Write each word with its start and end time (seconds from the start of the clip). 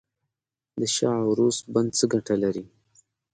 د 0.79 0.81
شاه 0.95 1.19
و 1.23 1.27
عروس 1.31 1.57
بند 1.73 1.89
څه 1.97 2.05
ګټه 2.13 2.35
لري؟ 2.43 2.65